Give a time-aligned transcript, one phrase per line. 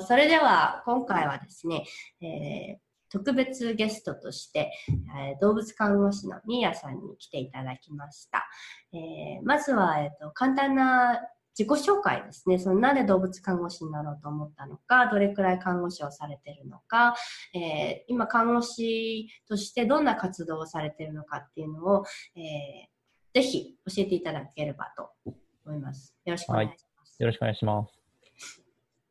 [0.00, 1.84] それでは今回はですね、
[2.20, 2.78] えー、
[3.10, 4.72] 特別ゲストとして、
[5.18, 8.46] えー、動物看護師のミーヤさんに来ていただきました。
[8.92, 11.20] えー、まずは、えーと、簡単な
[11.58, 12.58] 自己紹介ですね。
[12.58, 17.16] そのなんで動物看護師になろうと思ったのか、どれくらい看護師をされてるのか、
[17.54, 22.04] えー、今看護師としてどんな活動をされてるのかっていうのを、
[22.36, 25.10] えー、ぜひ教えていただければと
[25.64, 26.14] 思います。
[26.26, 27.10] よろしくお願いします。
[27.10, 28.05] はい、よろしくお願いします。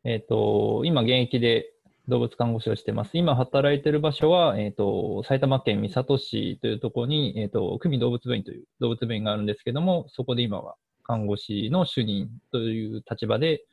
[0.07, 1.73] えっ、ー、と、今現役で
[2.07, 3.17] 動物看護師をしてます。
[3.17, 13.63] 今働いてる場所は、えっ、ー、と、埼玉県三郷市というところに、えっ、ー、と、久美動物病院という動物病院があるんですけども、そこで今は看護師の主任という立場で、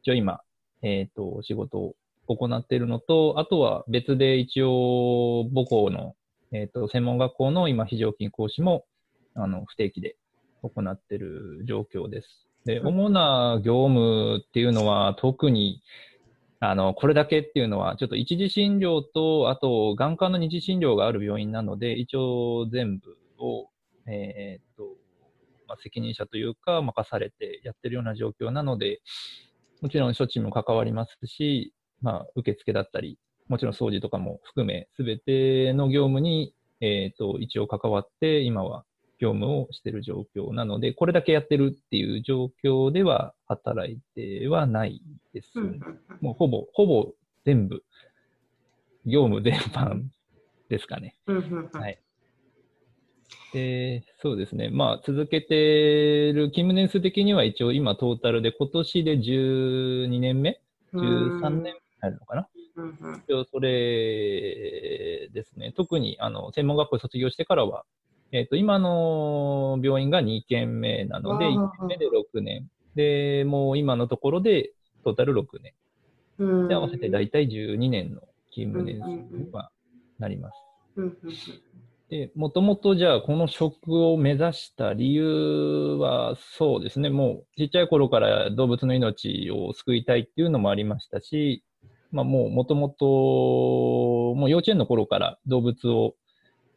[0.00, 0.40] 一応今、
[0.80, 1.94] えっ、と、仕事を
[2.28, 6.14] 行っているのと、あとは別で一応母校の、
[6.50, 8.86] えっ、と、専門学校の今非常勤講師も、
[9.34, 10.16] あの、不定期で
[10.62, 12.47] 行っている状況です。
[12.64, 15.82] で、主な業務っていうのは特に、
[16.60, 23.68] あの、これだけっていうのは、ちょっと一次診療と、あと、眼科の二次診療がある病院なので、一応全部を、
[24.06, 24.96] えー、っと、
[25.68, 29.00] まあ、責任者というか、任されてやってるような状況なので、
[29.80, 38.84] もちろん処置も関わりますし、まあ、受付だったり、もちろん掃除とかも含め、すべての業務に、えー、っと、一応関わって、今は
[39.18, 45.02] 業務をしている状況なので、これだけやってるっていう状況では働いてはない
[45.32, 45.58] です。
[46.20, 47.12] もうほぼ、ほぼ
[47.44, 47.82] 全部、
[49.04, 50.04] 業務全般
[50.68, 51.16] ですかね。
[51.72, 51.98] はい。
[53.52, 54.68] で、そうですね。
[54.70, 60.60] まあ、続けてる勤務年数的には一応今トータルで今年で12年目
[60.92, 62.48] ?13 年になるのかな？
[63.26, 65.72] 一応それですね。
[65.76, 67.84] 特にあの専門学校卒業してからは
[68.32, 72.68] えっ、ー、と、今の病院が2件目なので、1件目で6年。
[72.94, 74.72] で、もう今のところで
[75.04, 76.68] トータル6年。
[76.68, 79.70] で、合わせて大体12年の勤務年数には
[80.18, 80.54] なります。
[82.10, 91.62] で、もともとじゃあこの職を目指した理由はそうですね、もうちっちゃい頃から動物の命を救いたいっていうのもありましたし、
[92.10, 96.14] まあもうもともと、もう幼稚園の頃から動物を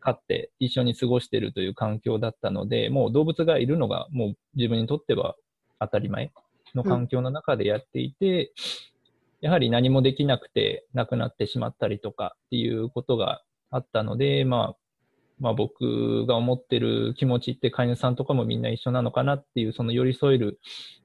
[0.01, 5.35] 飼って一緒に過ごしているという環境だったので、もう動物がいるのがもう自分にとっては
[5.79, 6.31] 当たり前
[6.75, 8.51] の環境の中でやっていて、うん、
[9.41, 14.75] やはり何もできなくて亡くなってしまったりとかっていうことがあったので、まあ、
[15.39, 20.59] まあ僕が思ってる気持ちって飼い主さんとかもみんな一緒なのかなっていう、その寄り添える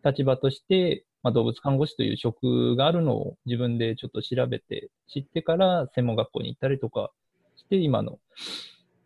[0.04, 7.10] 立場として、まあ、動物看護師という職があるのを自分でちょっと調べて知ってから専門学校に行ったりとか
[7.56, 8.18] して、今の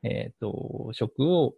[0.02, 1.54] えっ、ー、と、職を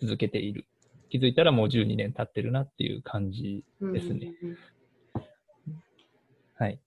[0.00, 0.66] 続けている。
[1.08, 4.32] 気づいたらもう12年経ってるなっていう感じですね。
[6.54, 6.80] はい。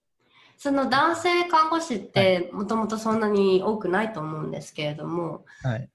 [0.57, 5.89] その男性看護師ってもともとそんなに多くないと思うんですけれども、はい、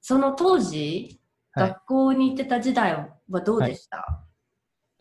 [0.00, 1.20] その当時、
[1.52, 2.94] はい、学校に行ってた時代
[3.28, 4.29] はどうでした、はい、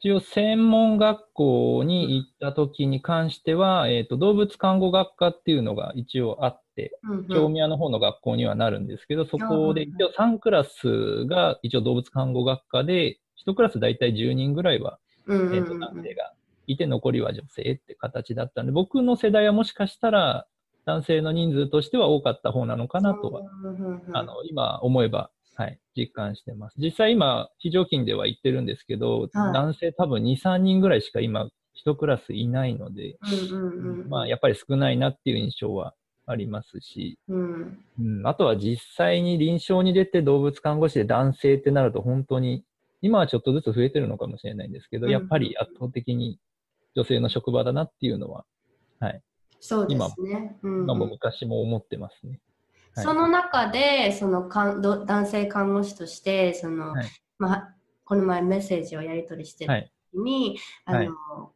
[0.02, 6.98] 一応専門学校に行った時に関しては、えっ、ー、と、動物看護学科っていうのが一応あって、
[7.30, 16.34] 京宮の方の学校にはなるんですけど、そこで一応3クラスが一応動物看護学科で、1クラス大体10人ぐらいは、えー、と男性が
[16.68, 20.48] いて、残りは女性って形だったんで、僕の世代はもしかしたら、
[20.86, 23.42] 男性の人数としては多かった方なのかなとは、
[24.14, 26.76] あの、今思えば、はい、実感してます。
[26.78, 31.50] 実際今、非常勤では言ってるんですけど、はい、男性多分2、3人ぐらいしか今、
[31.86, 33.18] 1クラスいないので、
[34.08, 42.64] まあ、やっぱり少ないなっていう印象はありますし、うん、うん、あとは実際に臨床に出て動物看護師で男性ってなると本当に、
[43.02, 46.40] 今はちょっとずつ増えてるのかもしれないんですけど、うん、やっぱり圧倒的に
[46.96, 48.46] 女性の職場だなっていうのは、
[49.02, 49.22] はい。
[49.60, 50.58] そうですね。
[50.64, 52.40] 今も昔も思ってますね。
[52.96, 57.06] はい、その中で、そのかんど男性看護師として、その、はい、
[57.38, 57.76] まあ、
[58.06, 61.52] この前メッセージをやり取りしてる時に、はい、あの、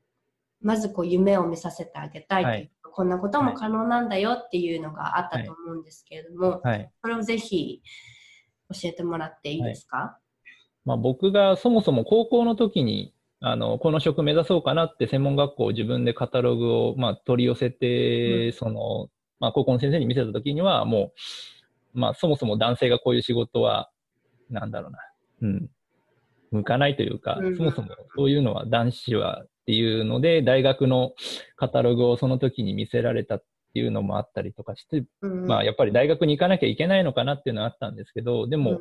[0.62, 7.82] まずこう夢を見させてあげたいというこんなことも可能なんだよっていうのがあったと思うんですけれども、はい、それをぜひ
[8.72, 10.48] 教えてもらっていいですか、はい、
[10.86, 19.10] まあ、僕がそもそも高校の時にあのこの職目指そうかなって専門学校自分でカタログを、まあ、取り寄せて、うん、その
[19.44, 21.12] まあ、高校の先生に見せた時にはも
[21.94, 23.90] う、まあ、そもそも男性がこういう仕事は
[24.50, 25.00] なんだろうな、
[25.42, 25.70] うん、
[26.52, 31.12] 向かないというか、うん、そもそもそういうのは男子はっていうので、大学の
[31.58, 33.44] カタログをその時に見せられたっ
[33.74, 38.80] ていうのもあったりとかして、うん、まあやっぱり大学に行かなきゃいけないのかなっていうのはあったんですけど、でも、うん、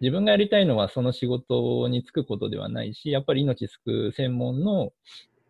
[0.00, 4.92] 自分がやりたいのはその仕事に就くことではないし、やっぱり命救う専門の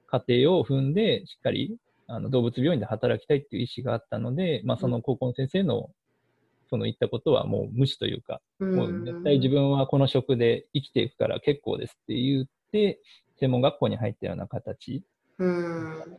[0.08, 1.76] 家庭を踏んで、しっかり
[2.12, 5.90] あの動物病院で働きたいっていう意思があったので、まあ、その高校の先生の
[6.68, 13.00] その言ったことはもう無視というか、もう絶対自分はこの職で生きていくから結構ですって言って、
[13.38, 15.02] 専門学校に入ったような形。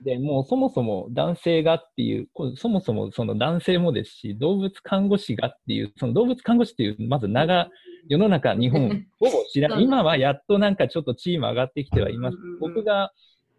[0.03, 2.27] で、もうそもそも男性がっていう、
[2.57, 7.69] そもそもその男性もですし、動物看護師がっていう、その動物看護師っていう、まず名が
[8.09, 9.83] 世の中、日本、 ほぼ知らない。
[9.83, 12.38] 今はやっとなんかちょっとチーム上がってきてはいます。
[12.59, 13.13] 僕が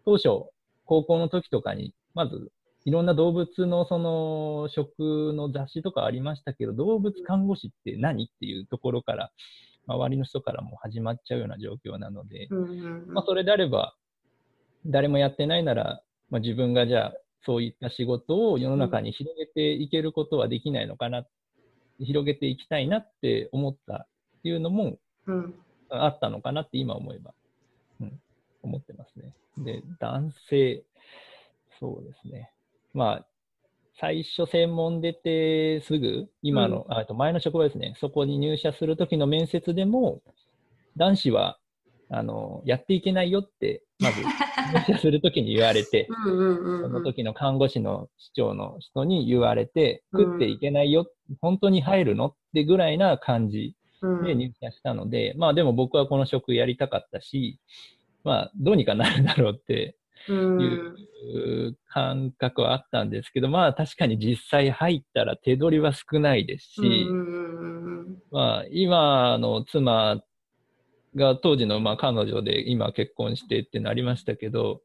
[0.05, 0.49] 当初、
[0.85, 2.51] 高校の時とかに、まず
[2.85, 9.31] いろんな動物のその食の雑誌とかありましたけど、動物看護師って何っていうところから、
[9.87, 12.47] 周りの人からも始まっちゃうような状況なので、
[13.07, 13.95] まあ、それであれば、
[14.85, 17.13] 誰もやってないなら、まあ、自分がじゃあ、
[17.45, 21.25] そういった仕事を世の中に広げていけることはできないのかな、
[21.99, 24.07] 広げていきたいなって思った
[24.39, 24.97] っていうのも、
[25.89, 27.33] あったのかなって今思えば、
[28.01, 28.19] うん、
[28.61, 29.33] 思ってますね。
[29.57, 30.83] で、男性、
[31.79, 32.51] そうですね。
[32.93, 33.25] まあ、
[33.99, 40.21] 最初専門出てすぐ、今の、うん、あと前の職場ですね、そこに入社するときの面接でも、
[40.97, 41.57] 男子は、
[42.09, 46.29] あの、やっていけないよって、まず、入社するときに言われて、 そ
[46.89, 53.75] の時の看護師の市長の人に言われて、食っていけないよ、うん、本当に入るのってぐらいな感じ
[54.23, 57.59] で入社したので、うん、まあでも僕はこの職やりたかったし、
[58.23, 59.95] まあどうにかなるだろうって
[60.31, 67.07] いう感覚はあったんですけど、まあ確かに実際入ったら手取りは少ないですし、
[68.31, 70.21] まあ今の妻
[71.15, 74.81] が当時のまあ彼女で今結婚してってなりましたけど、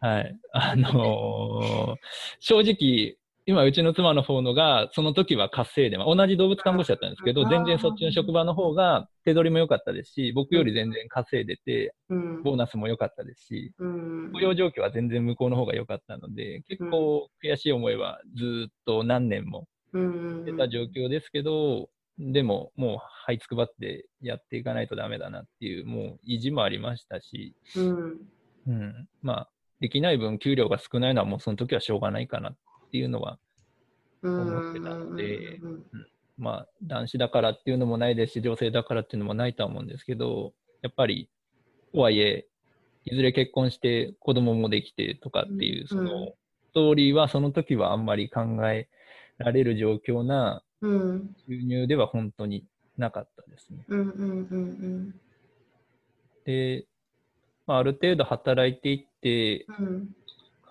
[0.00, 0.38] はい。
[0.52, 1.98] あのー、
[2.38, 11.94] 正直、今、うちの妻の方のが、その時は活性で、まあ、同じ動物看護師だったんですけど、全然そっちの職場の方が手取りも良かったですし、僕より全然稼いでて、
[12.42, 28.20] ボーナスも良かったですし、雇用状況は全然向こうの方が良かったので、結構悔しい思いはずっと何年も出た状況ですけど、でも、もう、這いつくばってやっていかないとダメだなっていう、もう意地もありましたし、うん、
[28.68, 29.50] うん、まあ、
[29.80, 32.56] できない分、給料が少ないのはもうその時はしょうがないかなっ
[32.94, 33.40] っていうのは
[34.22, 35.58] 思ってたので、
[36.38, 41.28] まあ、男子だからっていうのもないですし、女性だからっていうのもないとは思うんですけど、やっぱり、
[41.92, 42.46] とはいえ、
[43.04, 46.34] いずれ結婚して子供もできてとかっていう、その、
[46.70, 48.88] ストーリーはその時はあんまり考え
[49.38, 52.64] られる状況な収入では本当に
[52.96, 53.84] なかったですね。
[56.44, 56.86] で、
[57.66, 59.66] まあ、ある程度働いていって、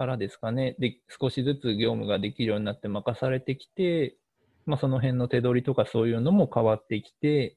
[0.04, 4.18] からですかね、で少しずつ業務ができるようになって任されてきて、
[4.66, 7.56] まあ、その辺の手取りとかそういうのも変わってきて、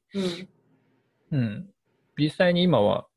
[1.32, 1.66] うん、うん、
[2.16, 3.08] 実際に今は、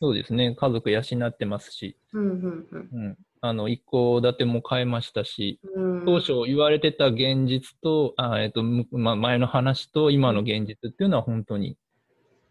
[0.00, 5.58] そうですね、家族養ってますし、うん、うん、あの一戸建ても買えましたし、
[6.04, 11.78] 当初言われてた現実と、あえっとまあ、前の話と今の現実っていうのは本当に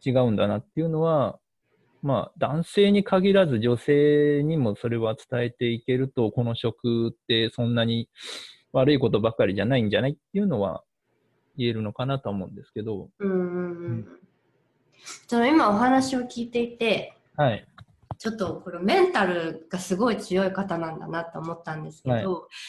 [0.03, 1.37] 違うんだなっていうのは、
[2.05, 8.09] まあ、男性に限らず女性にもそれは伝えていけると、この職ってそんなに
[8.73, 10.83] 悪いことばっかりじゃないんじゃないっていうのは
[11.57, 13.09] 言えるのかなと思うんですけど。
[13.17, 14.05] うん。
[15.27, 17.67] その今お話を聞いていて、はい。
[18.19, 22.25] ちょっとこれメンタルがすごい強い方なんだなと思ったんですけど、はい、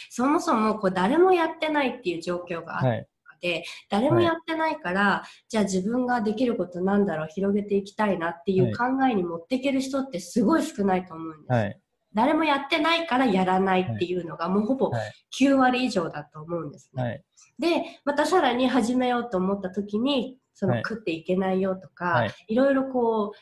[0.08, 3.06] そもそもこう誰もやってないっていう状況があっ
[3.40, 11.80] で誰もやってないから、はい、じゃあ自分ができることなんだろう広げていきたいなっていう考えに持っていける人ってすごい少ないと思うんです、はい、
[12.14, 14.90] 誰もやってないからやらないっていうのがもうほぼ
[15.38, 17.22] 9割以上だと思うんですね、はい、
[17.58, 23.32] でまたさらに始めようと思った時にその食っていけないよとか、はい、いろいろこ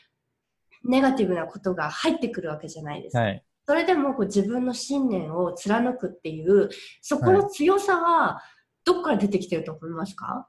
[0.83, 3.23] うネガティブなことが入ってくるわけじゃないですか、
[3.67, 6.69] それでもこう自分の信念を貫くっていう
[7.01, 8.41] そこの強さは、
[8.85, 10.47] どっから出てきてると思いますか？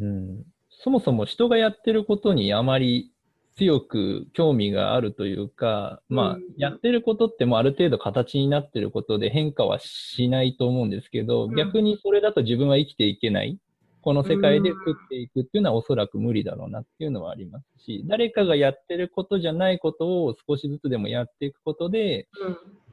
[0.00, 3.12] うん、そもそも人がやってることにあまり
[3.56, 13.58] 強く興味があるというか、まあ、やってることってもうある程度形になってることで変化はしないと思うんですけど、逆にそれだと自分は生きていけない。
[14.00, 22.28] この世界で食っていくっていうのはおそらく無理だろうなっていうのはありますし、誰かがやってることじゃないことを少しずつでもやっていくことで、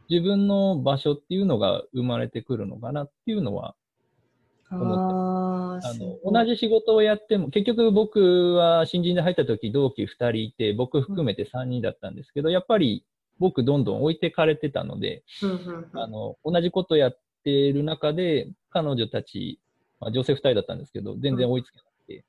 [0.10, 3.76] 自分の場所っていうのが生まれてくるのかなっていうのは
[4.72, 13.06] 思ってあの同じ仕事をやっても、結局僕は新人で入った時同期2人いて、僕含めて3人だったんですけど、やっぱり
[13.40, 15.24] 僕どんどん置いてかれてたので、
[15.94, 19.60] あの同じことやってる中で、彼女たち、
[20.00, 22.26] まあ、女性2人だったんですけど、全然追いつけなくて、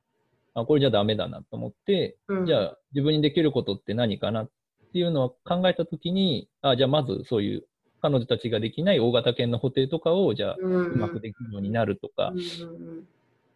[0.54, 2.16] あこれじゃダメだなと思って、
[2.46, 4.50] じゃあ自分にできることって何かなっ
[4.86, 7.66] っていうのを考えたときに、あ、じゃあまずそういう
[8.02, 12.32] 彼女たちができない大型犬の補定とかを、じゃあうまくできるようになるとか、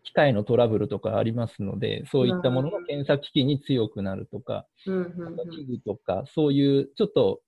[0.03, 7.41] 機械のトラブルとかありますので、そういったものの検査機器に強くなるとか、器具とか、そういうちょっと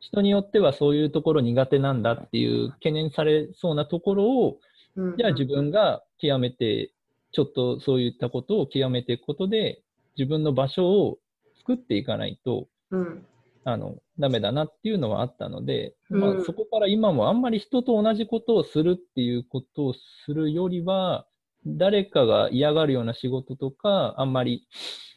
[0.00, 4.58] 人によってはそういうところ苦手なんだっていう懸念されそうなところを、
[4.96, 5.16] うん。
[5.16, 6.92] じゃあ自分が極めて、
[7.32, 9.82] ちょっとそういったことを極めていくことで、
[10.16, 11.18] 自分の場所を
[11.58, 13.26] 作っていかないと、うん
[13.64, 21.26] あの、ダメだなっていうのはあったので、うんまあそこから今もあんまり人と同じことをするっていうことをするよりは、
[21.66, 24.68] 誰かが嫌がるような仕事とか、あんまり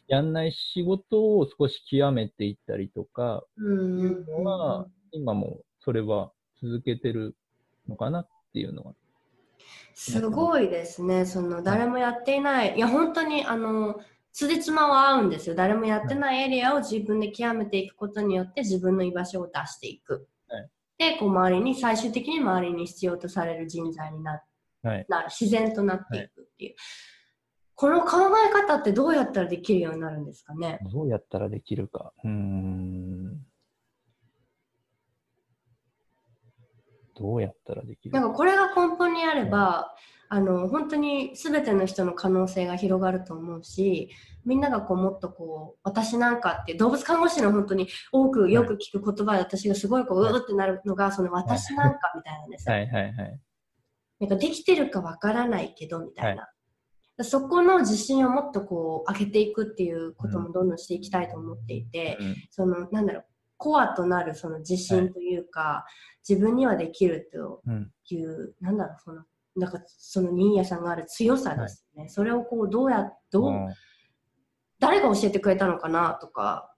[0.08, 7.36] やんない仕事を少し極めていったりとか、うんいうのは、今もそれは続けてる
[7.86, 8.94] のかなっていうのは。
[9.94, 11.26] すごいですね。
[11.26, 14.00] その誰もやっていない、いや本当にあの
[14.32, 15.54] 辻褄は合うんですよ。
[15.54, 20.28] 誰もやってないエリアを自分で極めていくことによって自分の居場所を出していく。
[20.48, 20.68] はい
[20.98, 24.42] で、こう周りに最終的に周りに必要とされる人材にな
[24.82, 25.06] はい。
[25.08, 26.74] なる自然となっていくっていう。
[27.76, 30.80] この考え方ってどうやったらできるようになるんですかね？
[30.92, 32.12] どうやったらできるか。
[32.24, 33.46] うーん。
[37.18, 39.94] どうやったらできるなんかこれが根本にあれば、
[40.30, 44.10] あの本当に全ての人の可能性が広がると思うし
[44.44, 52.74] みんながこうもっとこう私なんかって動物看護師の本当に多くよく聞く言葉で私がすごいこううーってなるのがその私なんかみたいなんですよ。
[52.74, 52.86] はい。
[52.88, 53.02] はい。
[53.04, 53.40] はい。
[54.20, 56.48] なんかできてるかわからないけどみたいな。
[57.24, 62.36] そこの自信をもっとこう上げていくっていうこともどんどんしていきたいと思っていて、うん。
[62.50, 63.24] そのなんだろう
[63.58, 65.84] コアとなるその自信というか、
[66.26, 67.90] 自分にはできるとうん。
[68.10, 69.24] いう、なんだろう、その、
[69.56, 72.08] なんかその新谷さんがある強さですね。
[72.08, 73.74] それをこう、どうや、どう、うん。
[74.78, 76.72] 誰が教えてくれたのかなとか、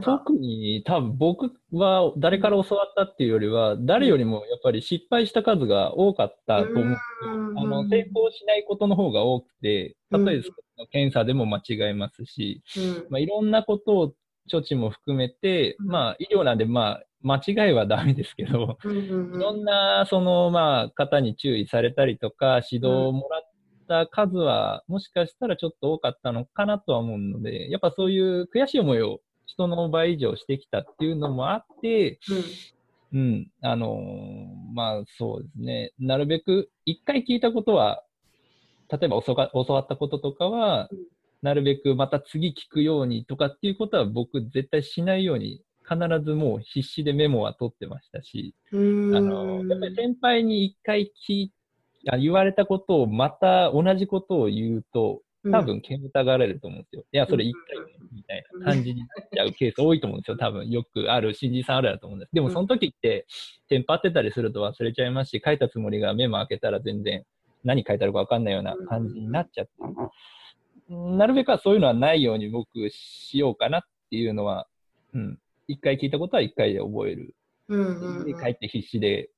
[0.00, 6.84] 特に多分僕は誰から教わったっていうよりは、誰よりもやっぱり失敗した数が多かったと思う。
[6.84, 7.58] うん。
[7.58, 10.42] あの、成功しないことの方が多くて、例え
[10.78, 13.06] ば検査でも間違えますし、うん。
[13.10, 14.14] まあ、いろんなことを
[14.50, 15.86] 処置も含めて、うん。
[15.86, 23.42] まあ、医療なんで、まあ、間違いはダメですけど、うんうんいろんな、その、まあ、方に注意されたりとか、指導をもらっ
[23.88, 32.18] た数は、もしかしたらちょっと多かったのかなとは思うので、やっぱそういう悔しい思いを人の倍以上してきたっていうのもあって、
[33.12, 35.92] うん、あのーまあ、そうですね。
[35.98, 38.02] なるべく、一回聞いたことは、
[38.90, 40.98] 例えば教わ教わったこととかはうん、
[41.42, 49.16] なるべくまた次聞くようにとかっていうことは僕絶対しないように、必ずもう必死でメモは取ってましたし、うん。
[49.16, 51.52] あの、やっぱり先輩に一回聞い
[52.10, 57.04] あ言われたことをまた同じことを言うと、多分煙たがられると思うんですよ。
[57.12, 60.36] いや、それ一回ねみたいな感じになっちゃうケース多いと思うんですよ。
[60.36, 62.32] 多分よくある、新人さんあるだと思うんです。
[62.32, 63.26] でもその時って、
[63.68, 67.24] テンパってたりすると忘れちゃいますし、書いたつもりがメモ開けたら全然
[67.64, 69.72] 何書いてあるかわかんないような感じになっちゃって。
[70.92, 74.66] なるべくはそういうのはないように僕しようかなっていうのは、
[75.14, 75.38] うん。
[75.68, 77.34] 一回聞いたことは一回で覚える。
[77.68, 79.30] うんうんうんで帰って必死で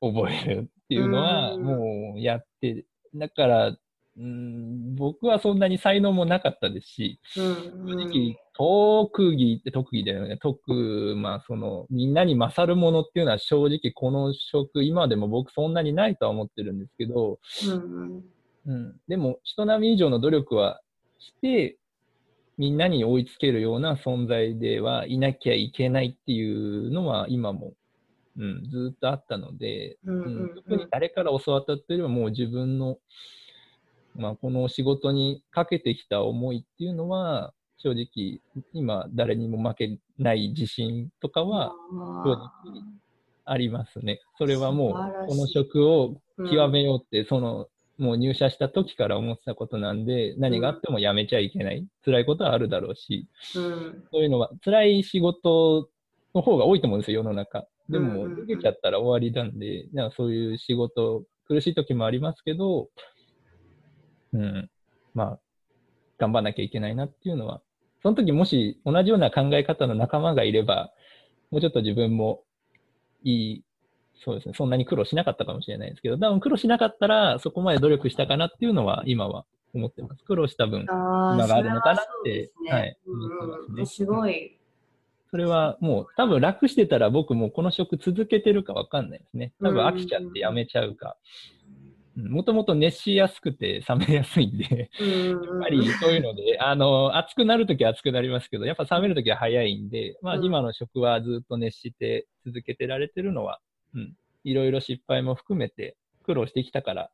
[0.00, 2.84] 覚えるっていうのは、うんもうやって、
[3.14, 3.76] だから、
[4.18, 10.36] うん、僕はそんなに才能もなかったですし、うん正直、特技って特技だよね。
[10.38, 18.24] 特、まあその、みんなに勝るものっていうのは正直この職、今でも僕そんなにないとは思ってるんですけど、うん
[18.66, 18.96] うん。
[19.08, 20.80] でも、人並み以上の努力は
[21.18, 21.76] して、
[22.56, 27.72] みんなに追いつけるような存在ではいなきゃいけないっていうのは今も、
[28.36, 32.98] うん、ずっとあったので、うんうん、特に誰から教わったっていうよりはもう自分の、
[34.16, 38.40] まあ、この仕事にかけてきた思いっていうのは、正直、
[38.72, 41.72] 今誰にも負けない自信とかは
[42.24, 42.48] 正直
[43.44, 44.20] ありますね。
[44.36, 44.92] それはもう、
[45.28, 47.66] この職をうん極めようって、その、
[47.98, 51.86] もう入社した時から思ってたことなんで、何があってもやめちゃいけない。
[52.04, 54.04] 辛いことはあるだろうし、うん。
[54.12, 55.88] そういうのは、辛い仕事
[56.34, 57.66] の方が多いと思うんですよ、世の中。
[57.88, 62.88] でも、逃げちゃったら終わりなんで、なんかそういう仕事、苦しい時もありますけど、
[64.32, 64.70] うん、
[65.14, 65.40] まあ、
[66.18, 67.62] 頑張んなきゃいけないなっていうのは、
[68.02, 70.92] その時もし同じような考え方の仲間がいれば、
[71.50, 72.44] もうちょっと自分も
[73.24, 73.64] いい、
[74.24, 79.44] そうですね、そんなに苦労しなかったかもしれないですけど、多分苦労しなかったら、そこまで努力したかなっていうのは、今は
[79.74, 80.24] 思ってます。
[80.24, 82.98] 苦労した分、あ今があるのかなってはねはいね
[83.78, 84.58] うんすごい。
[85.30, 89.52] それはもう多分楽してたら僕もうこの職続けてるかわかんないですね。
[89.62, 91.16] 多分飽きちゃってやめちゃうか。
[92.16, 103.60] もともと熱しやすくて冷めやすいんで、やっぱりそういうので、あの、熱くなるときは熱くなりますけど、やっぱ冷めるときは早いんで、まあ今の食はずっと熱して続けてられてるのは、
[103.94, 107.10] うん、いろいろ失敗も含めて苦労してきたから、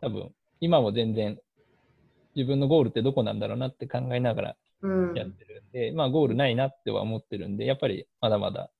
[0.00, 0.30] 多分、
[0.60, 1.38] 今も全然
[2.34, 4.48] 自分のゴールってどこなんだろうなって考えながら
[5.14, 8.70] やってるんで、うん、まあゴールないなっては思ってるんで、やっぱりまだまだ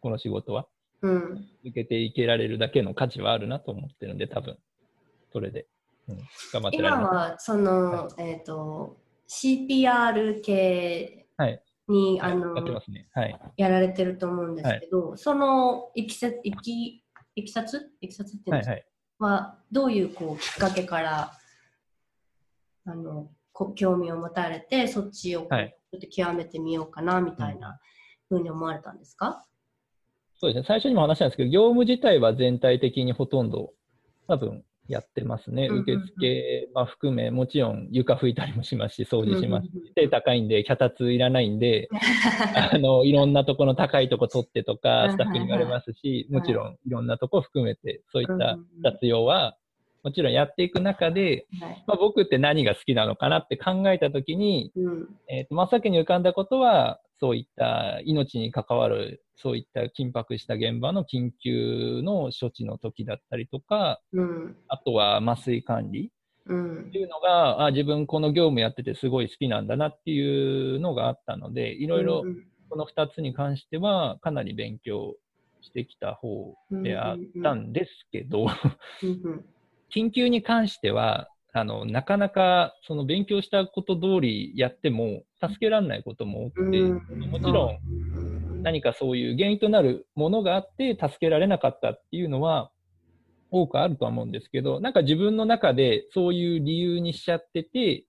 [0.00, 0.66] この仕事は
[1.02, 4.56] 続けていけられるだけの価値はあるなと思ってるんで、多分、
[5.32, 5.66] それで、
[6.08, 6.16] うん、
[6.52, 8.96] 頑張ってられ今は、その、はい、えっ、ー、と、
[9.28, 11.26] CPR 系
[11.88, 13.08] に、はい、あの、やね。
[13.12, 17.02] はい、やられてると思うんですけど、そのいきさいき
[17.34, 17.90] いきさつ？
[18.00, 18.84] いきさつっていうんですか、はい
[19.20, 21.32] はい、はどういうこうきっかけから
[22.86, 23.28] あの
[23.74, 25.46] 興味を持たれてそっちをちょ
[25.96, 27.80] っと極めてみようかなみたいな
[28.28, 29.44] ふうに思われたんですか、
[30.38, 30.64] そうですね。
[30.66, 33.72] 最初にも話したんですけど、業務自体は全体的にほとんど
[34.28, 35.68] 多分やってますね。
[35.68, 41.88] 受付は含め、もちろん床拭いたりもしますし、掃除しますし、背高いんで、脚立いらないんで、
[42.72, 49.56] あの、いろんなとこの高いとこ取ってとか、スタッフに言われますし、もちろんいろんなとこ含めて、そういった活用は、
[50.02, 51.46] もちろんやっていく中で、
[51.86, 54.72] まあ、僕って何が好きなのかなって考えたときに、
[55.28, 66.12] えーと、真っ先に浮かんだことは、そういった命に関わる、そういった緊迫した現場の緊急の処置の時だったりとか、うん、あとは麻酔管理。
[66.44, 66.50] っ
[66.90, 72.24] ていうのが、うん、あ自分この業務やっててすごい好きなんだなっていうのがあったので、いろいろ
[72.70, 75.14] この2つに関してはかなり勉強
[75.60, 78.46] してきた方であったんですけど、
[79.94, 92.70] 緊急に関しては、あの、なかなか、その勉強したこと通りやっても、助けられないことも多くて、もちろん、何かそういう原因となるものがあって、助けられなかったっていうのは、
[93.50, 98.04] 多くあるとは思うんですけど、なんか自分の中でそういう理由にしちゃってて、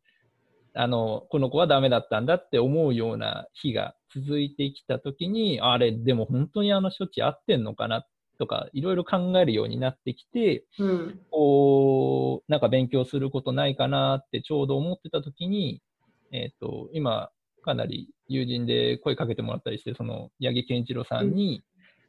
[0.74, 8.08] あの、この子はダメだったんだって思うような日が続いてきたときに、あれ、でも本当にあの処置合ってんのかなっ
[8.39, 15.82] とかいろいろ考えるようになってきて、うん、こうなんか勉強することないかなってちょうど思ってた時に、
[16.32, 17.30] えっ、ー、と今
[17.63, 21.63] かなり友人で声かけてもらったりしてその八木健一郎さんに、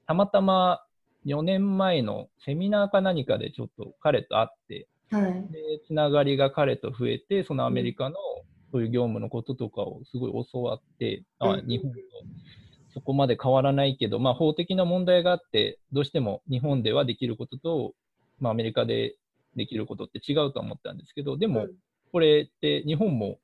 [0.07, 0.81] たまたま
[1.27, 8.17] 4年前のセミナーか何かでちょっと彼と会って、はい、でつながりが彼と増えてそのアメリカの
[8.73, 11.99] そういう業務のこととかをすごい教わって、うん、あ日本と
[12.93, 17.95] そこまで変わらないけど、まあ、法的な問題があって、どうしても日本ではできることと、
[18.41, 19.17] まあ、アメリカで
[19.57, 21.67] できることって違うと思ったんですけど、でも、
[22.13, 23.39] これって日本も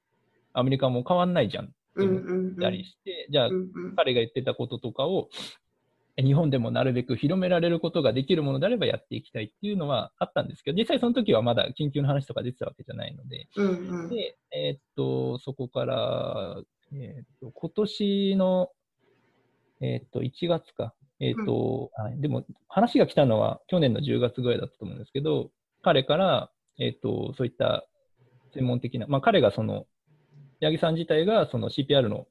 [0.53, 1.67] アメリカも変わんないじゃん。
[1.67, 3.49] って思ったりして、じゃあ、
[3.97, 5.29] 彼が言ってたこととかを、
[6.19, 13.49] 日本でもなるべく広められることができるものであればやっていきたいっていうのはあったんですけど、実際その時はまだ緊急の話とか出てたわけじゃないので、
[14.09, 18.71] で、えー、っと、そこから、えー、っと、今年の
[19.81, 20.95] えっ、と、1月か。
[21.21, 25.51] えっ、と、うん、でも話が来たのは去年の10月ぐらいだったと思うんですけど、
[25.83, 27.87] 彼から、えっ、と、そういった
[28.55, 29.87] 専門的な、まあ彼がその、
[30.61, 32.27] 八木さん自体がその CPR の、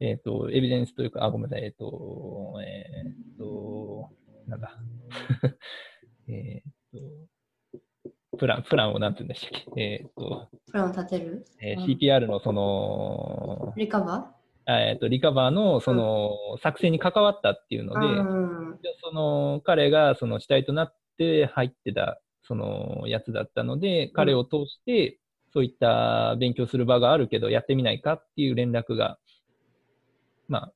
[0.00, 4.10] えっ、と、エビデンスというか、あ、ごめんなさい、えっ、と、えっ、と、
[4.48, 4.76] なんだ、
[6.28, 6.72] えっ
[8.30, 9.80] と、プラン、プランをなんて言うんでしたっけ。
[9.80, 14.41] えっ、と、プランを立てる、えー、?CPR のその、リカバー？
[14.66, 25.18] えーと、リカバーのその、作戦に関わったっていうので、うん、その彼がその主体となって入ってたそのやつだったので、彼を通して
[25.52, 29.18] そういった勉強する場があるけどやってみないかっていう連絡が、
[30.48, 30.72] まあ、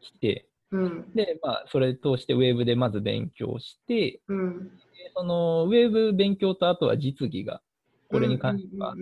[0.00, 4.70] 来て、うん、で、まあ、それ通してウェーブでまず勉強して、うん、
[5.16, 7.60] そのウェーブ勉強とあとは実技が
[8.08, 8.94] これに関しては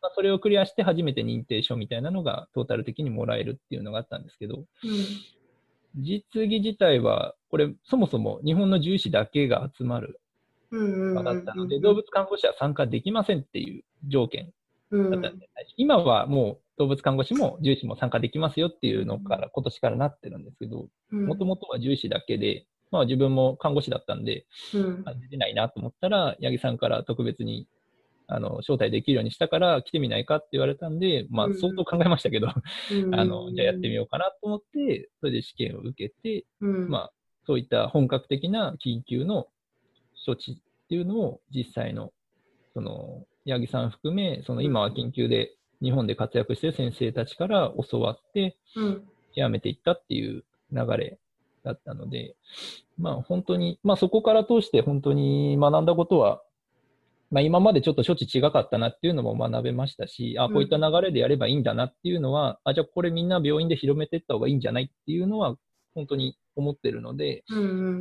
[0.00, 4.64] まあ、それをクリアして初めて認定証みたいなのがトータル的にもらえるっていうのがあったんですけど、うん、
[5.96, 10.20] 実技自体は、これそもそも日本の獣医師だけが集まる
[10.70, 14.52] 場だったので、動物看護師は参加できませんっていう条件
[14.92, 15.40] だったんで、うん、
[15.76, 27.66] 今はもう動物看護師も獣医師も参加できますよっていうのから、今年からなってるんですけど、もともとは獣医師だけで、まあ自分も看護師だったんで、うん、出てないなと思ったら、八木さんから特別に
[28.28, 32.48] あの、招待できるようにしたから来てみないかって言われたんで、まあ相当考えましたけど、
[32.92, 37.12] うん、 あの、じゃあやってみようかなと思って、それで試験を受けて、うん、まあ
[37.46, 39.46] そういった本格的な緊急の
[40.24, 40.56] 処置っ
[40.88, 42.12] ていうのを実際の、
[42.74, 48.56] その、八木さん含め、その今は緊急で日本で活躍している先生たちから教わって、
[49.34, 51.18] 極めていったっていう流れ
[51.62, 52.34] だったので、
[52.98, 56.42] まあ本当に、まあそこから通して本当に学んだことは
[57.30, 65.56] まあ、今までちょっと処置違かったなっていうのも学べましたし、あこういった流れでやればいいんだなっていうのは、あじゃあこれみんな病院で広めていった方がいいんじゃないっていうのは
[65.94, 67.42] 本当に思ってるので、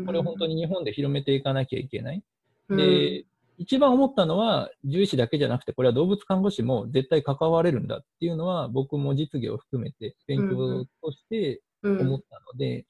[0.05, 2.23] これを本当に日本で広めていかなきゃいけない。
[2.69, 3.25] で、
[3.57, 12.85] 一番思ったのは、獣医師だけじゃなくて、これは動物看護師も絶対関われるんだっていうのは、僕も実技を含めて勉強として思ったので、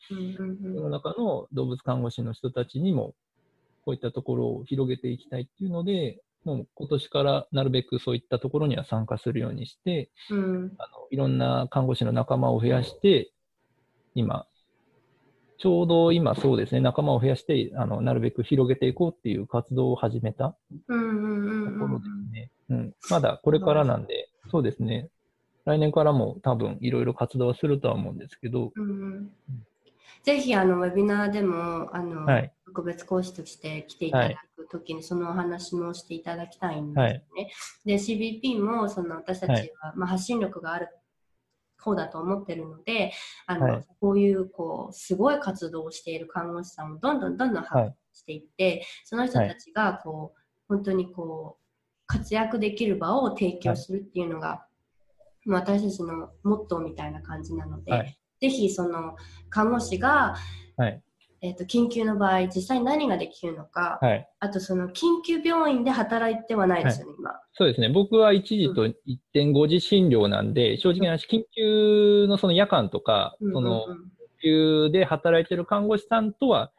[0.73, 3.13] 世の中の動物看護師の人たちにも、
[3.83, 13.31] こういったところを広げていきたいっていうので、もう今年からなるべくそういったところには参加するようにして、うん、あのいろんな看護師の仲間を増やして、
[14.13, 14.45] 今、
[15.57, 22.51] ちょうど今そうですね、仲間を増やして、あのなるべく広げていこうっていう活動を始めたところですね。
[22.69, 25.09] うん、まだこれからなんで、そうですね、
[25.65, 29.31] 来年からも多分いろいろ活動はするとは思うんですけど、うん。
[30.23, 37.01] ぜひあのウェビナーでもあの、はい、特別講師として来ていただくときに、そのお話もしていただきたいんですね。
[37.03, 37.21] はい、
[37.85, 40.89] で CBP もその私たちは、はい、まあ、発信力がある
[41.77, 43.13] 方だと思ってるので
[43.45, 51.65] あの、こういうこうすごい活動をしている看護師さんをどんどんどんどん発掘していって、その人たちがこう本当にこう
[52.07, 54.65] 活躍できる場を提供するっていうのが、
[55.47, 59.15] 私たちのモットーみたいな感じなので、ぜひその
[59.49, 60.35] 看護師が、
[60.77, 61.03] はい、
[61.41, 67.31] えーと、緊急の場合実際何ができるのか、はい、あとその緊急病院で働いてはないですよね、はい、今。
[67.53, 67.89] そうですね。
[67.89, 68.85] 僕は1時と
[69.35, 73.85] 1.5時診療なんで、うん、正直な話緊急のその夜間とか、うん、その
[74.41, 76.71] 緊急で働いてる看護師さんとは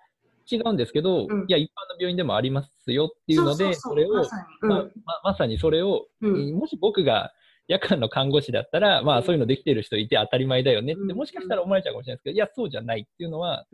[0.51, 7.33] 違うんですけど、うん、いや、一般の病院でもありますよっていうので、それを、まさに、まあ、まさにそれを、もし僕が
[7.69, 13.67] 夜間の看護師だったら、まあそういうのできてる人いて当たり前だよねって、もしかしたら思われちゃうかもしれないですけど、いや、そうじゃないっていうのは、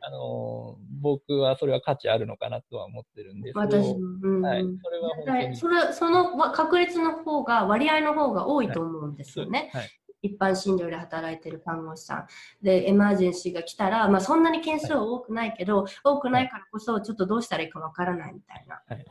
[0.00, 4.42] あの僕はそれは価値あるのかなとは思ってるんですけど、私うん。
[4.42, 5.56] はい、それは本当に。
[5.56, 9.70] それその確率の方が、割合の方が多いと思うんですよね。
[9.72, 9.90] はい、
[10.22, 12.26] 一般診療で働いてる看護師さん。
[12.62, 19.04] でエマージェンシーが来たら、まあ、そんなに件数は多くないけど、多くないからこそちょっとどうしたらいいかわからないみたいな、はい、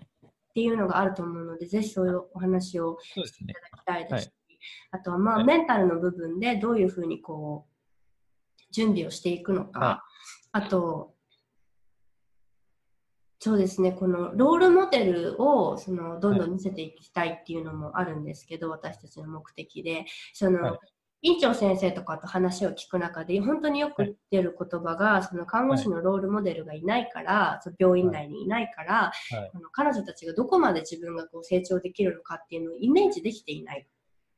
[0.53, 4.13] っていうのがあると思うので、ぜひそういうお話をしていただきたいです。
[4.13, 4.33] はい、
[4.91, 7.73] あとは、まあ、メンタルの部分でどういうふうにこう、
[8.71, 10.05] 準備をしていくのか、
[10.51, 10.61] あ。
[10.61, 11.15] と、
[13.39, 20.77] そうですね、このロールモデルをそのどんどん見せていきたいっていうのもあるんですけど、私たちの目的で、その、
[21.23, 29.11] 院長先生とかと話を聞く中で、本当によく出る言葉が、その看護師のロールモデルがいないから、その病院内にいないから、あ
[29.57, 33.87] の彼女たちがどこまで自分がこう成長できるのかっていうのをイメージできていない。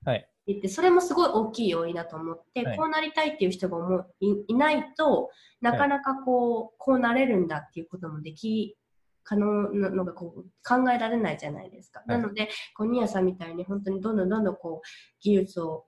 [0.05, 8.77] はい、言ってそれもすごい大きい要因だと思って、はい、こうなりたいっていう人が思ういないとなかなかこう、はい、こうなれるんだっていうこともでき
[9.23, 12.03] 可能なのがこう考えられないじゃないですか。
[12.05, 14.87] なので、こうニアさんみたいに本当にどんどんどんどんこう
[15.19, 15.85] 技術を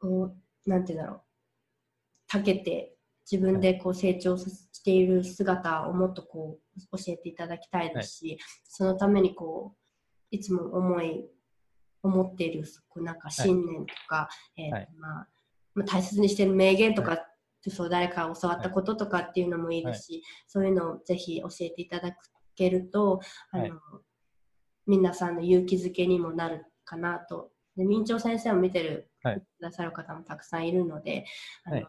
[0.00, 0.34] こ
[0.66, 1.22] う、なんて言うんだろう、
[2.26, 2.96] たけて、
[3.30, 9.76] 自分でこう成長している姿をもっとこう教えていただきたいですし、はい、そのためにこう
[10.30, 11.24] いつも思い
[12.02, 15.28] 思っているこうなんか信念とか、はい、えー、まあ、
[15.74, 17.16] まあ、大切にしている名言とか、は
[17.66, 22.16] い、そう誰か教わったこととかっていうのもいいですし、そういうのをぜひ教えていただ
[22.56, 23.20] けると
[23.52, 23.78] あの、
[24.86, 31.24] 皆さんの勇気づけにもなるかなとで明朝先生を見てる、はい、くださる方もたくさんいるので、
[31.64, 31.86] あの、はい、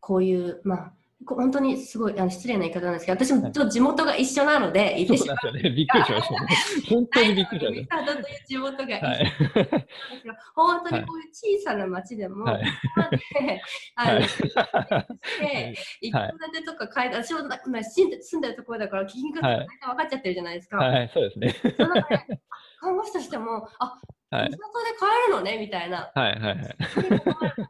[0.00, 0.92] こういう、まあ、
[1.26, 5.52] 本当にすごいあの失礼な言い方なんですけど、私もと地元が一緒なので、てしまう。
[5.52, 6.48] ね、びっくりしましたね。
[6.88, 8.04] 本当にびっくりしました。
[8.06, 8.22] とい。
[8.22, 9.32] う地元が一緒、はい、
[10.54, 12.64] 本当にこういう小さな町でも、はい、
[13.96, 14.26] あの、で、
[16.00, 17.40] 一戸建てとか階段、私も
[17.82, 20.78] 住んでるところだから、金額が大体分かっちゃってるじゃないですか。
[20.78, 21.54] はい、そうですね。
[21.76, 21.94] その
[22.80, 26.10] 看護師としても、あはい、地元で買えるのねみたいな。
[26.14, 26.76] はいはいはい。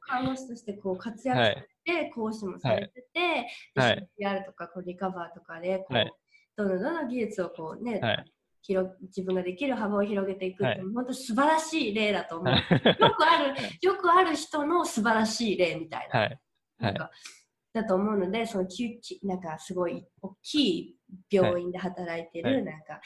[0.02, 6.12] 看護師としてこう活躍して、講師もされてて、はい、CPR とかこうリカバーとかでこう、はい、
[6.56, 8.24] どんどんどんどん技術をこうね、はい、
[8.62, 12.54] 広自分ができる幅を広げていくって、はい、本当素晴らしい例だと思う。
[12.54, 16.20] よくある、よくある人の素晴らしい例みたいな。
[16.20, 16.38] はい、
[16.78, 17.10] なんか
[17.72, 18.68] だと思うので、その
[19.22, 20.96] なんかすごい大きい
[21.30, 23.00] 病院で働いてる、なんか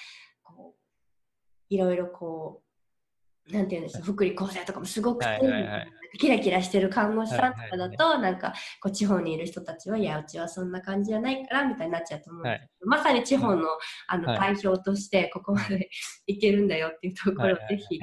[1.74, 13.68] いろいろこうなんていうんですか、福利厚生とかもすごくて、はいはいはい、キラキラしてる看護師さんとかだと、はいはいはい、なんかこう地方にいる人たちはいやうちはそんな感じじゃないからみたいになっちゃうと思うんですけど、はい、まさに地方の
[14.08, 15.90] あの代表としてここまで
[16.26, 17.98] いけるんだよっていうところをぜひ、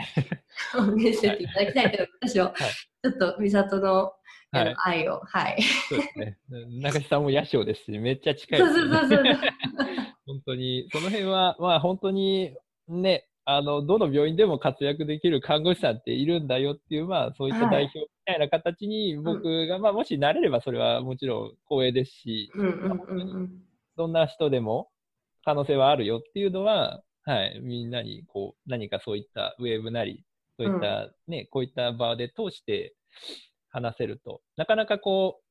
[0.77, 1.47] はい、見せてい。
[1.47, 2.53] ただきたいと私は、
[3.03, 4.11] ちょっと美里の
[4.53, 5.63] はい、愛を、はい。
[5.87, 6.19] そうです。
[6.19, 6.37] ね。
[6.81, 9.23] 中地さんも野鳥ですし、めっちゃ近い、ね、そうそうそうそう。
[10.27, 12.57] 本当に、その辺は、まあ本当に
[12.89, 23.49] ね、あの、どの病院でも活躍できる看護師さんっているんだよっていう、まあそういった代表みたいな形に僕が、まあもしなれればそれはもちろん光栄ですし、うんうんうんうん。
[23.97, 24.89] どんな人でも
[25.43, 30.23] 可能性はあるよっていうのは、はい、みんなにこう何かそういったウェーブなり、
[30.57, 32.95] そういったね、こういった場で通して
[33.69, 35.43] 話せると、なかなかこう、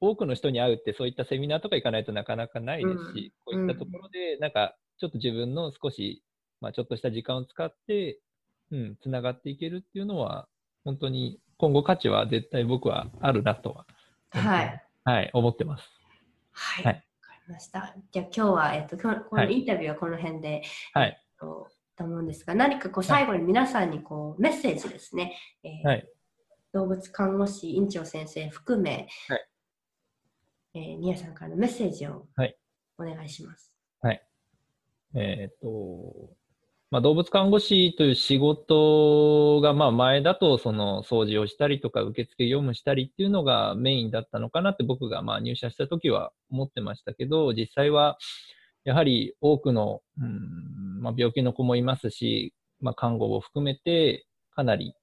[0.00, 6.22] 多くの人に会うってそういったセミナーとか行かないとなかなかないですし、こういったところで、なんかちょっと自分の少し、
[6.60, 8.20] まあちょっとした時間を使って、
[8.70, 10.48] うん、つながっていけるっていうのは、
[10.84, 13.86] 本当に今後価値は絶対僕はあるなとは、
[14.30, 14.84] はい。
[15.04, 15.84] はい、思ってます。
[16.52, 16.84] はい。
[16.84, 17.94] はいわかりました。
[18.12, 25.36] じゃあ今日は、えっと、今日このインタビューはこの辺で、はいえっと、と思うんですが、何かこう最後に皆さんにこうメッセージですね。
[25.62, 26.06] えーはい
[26.72, 29.48] 動物看護師院長先生含め、はい
[30.74, 32.56] えー、ニアさんからのメッセージをはい
[32.96, 33.70] お願いします。
[35.14, 36.30] えーっと、
[36.90, 48.18] まあ、動物看護師という仕事が、まあ、前だと、その、掃除をしたりとか、受付業務したりっていうのがメインだったのかなって僕が、まあ、入社した時は思ってましたけど、実際は、
[48.82, 54.26] やはり多くの、うん、まあ、病気の子もいますし、まあ、看護を含めて、
[54.56, 54.94] かなり、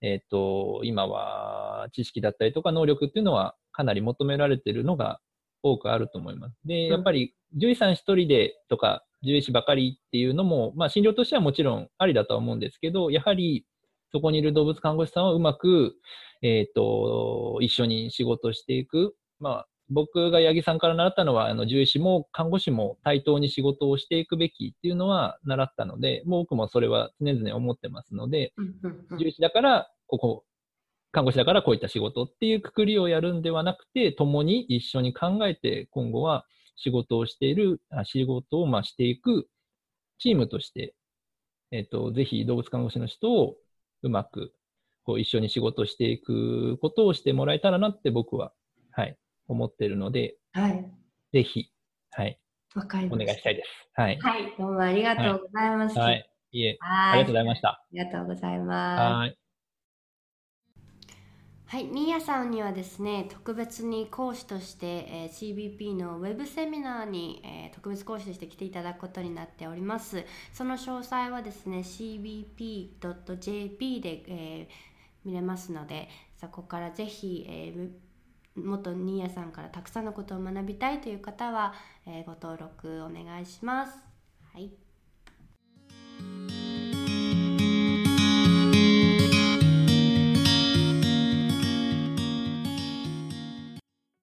[0.00, 5.18] えーっと、今は、知識だったりとか能力っていうのは、かなり求められているのが
[5.64, 6.54] 多くあると思います。
[6.64, 13.64] で、やっぱり、獣医さん一人でとか、獣医師ばかりっていうのも、まあ、診療としてはもちろんありだとは思うんですけど、やはり、
[14.12, 15.94] そこにいる動物看護師さんはうまく、
[16.42, 19.14] えっ、と、一緒に仕事していく。
[19.40, 28.52] まあ、僕が八木さんから習ったのは、あの、獣医師も看護師も対等に仕事をしていくべきっていうのは習ったので、もう僕もそれは常々思ってますので、
[29.10, 30.44] 獣医師だから、ここ、
[31.12, 36.46] 看護師だからこういった仕事っていうくくりをやるんではなくて、共に一緒に考えて、今後は
[36.82, 39.48] 仕事をしている、あ仕事をまあしていく
[40.18, 40.94] チームとして、
[41.70, 43.54] えっ、と、ぜひ動物看護師の人を
[44.02, 44.52] うまく、
[45.04, 48.52] こう一緒に仕事をしていくことをしてもらえたらなって僕は、
[48.90, 49.16] はい、
[49.46, 50.92] 思っているので、はい。
[51.32, 51.70] ぜひ、
[52.10, 52.40] はい、
[52.74, 53.22] わかりました。
[53.22, 53.68] お願いしたいです。
[53.94, 54.18] はい。
[54.18, 54.54] はい。
[54.58, 55.98] どうもありがとうございます。
[55.98, 56.28] はい。
[56.50, 57.12] いえ、はい。
[57.12, 57.68] ありがとうございました。
[57.68, 59.00] ありがとうございます。
[59.00, 59.41] はい。
[61.72, 70.22] はい、ミーヤさんにはですね、特別に講師として、えー CBP のウェブセミナーに、えー特別講師として来ていただくことになっております。
[70.52, 73.00] その詳細はですね、cbp.jp
[74.02, 74.74] で、えー
[75.24, 77.88] 見れますので、そこからぜひ、えー
[78.54, 81.72] 元ニーヤさんからたくさんのことを学びたいという方は、
[82.04, 83.96] えご登録お願いします。
[84.52, 84.72] はい。